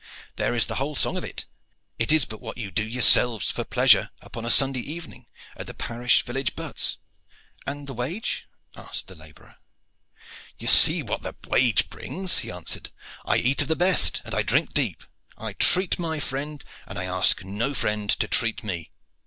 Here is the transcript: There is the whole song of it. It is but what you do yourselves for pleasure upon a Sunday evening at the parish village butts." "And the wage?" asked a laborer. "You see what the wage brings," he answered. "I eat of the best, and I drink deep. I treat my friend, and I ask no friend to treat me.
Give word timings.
There 0.37 0.55
is 0.55 0.65
the 0.65 0.77
whole 0.81 0.95
song 0.95 1.15
of 1.15 1.23
it. 1.23 1.45
It 1.99 2.11
is 2.11 2.25
but 2.25 2.41
what 2.41 2.57
you 2.57 2.71
do 2.71 2.81
yourselves 2.83 3.51
for 3.51 3.63
pleasure 3.63 4.09
upon 4.19 4.45
a 4.45 4.49
Sunday 4.49 4.79
evening 4.79 5.27
at 5.55 5.67
the 5.67 5.75
parish 5.75 6.23
village 6.23 6.55
butts." 6.55 6.97
"And 7.67 7.85
the 7.85 7.93
wage?" 7.93 8.47
asked 8.75 9.11
a 9.11 9.13
laborer. 9.13 9.57
"You 10.57 10.65
see 10.65 11.03
what 11.03 11.21
the 11.21 11.35
wage 11.47 11.87
brings," 11.91 12.39
he 12.39 12.49
answered. 12.49 12.89
"I 13.25 13.37
eat 13.37 13.61
of 13.61 13.67
the 13.67 13.75
best, 13.75 14.23
and 14.25 14.33
I 14.33 14.41
drink 14.41 14.73
deep. 14.73 15.03
I 15.37 15.53
treat 15.53 15.99
my 15.99 16.19
friend, 16.19 16.63
and 16.87 16.97
I 16.97 17.03
ask 17.03 17.43
no 17.45 17.75
friend 17.75 18.09
to 18.09 18.27
treat 18.27 18.63
me. 18.63 18.89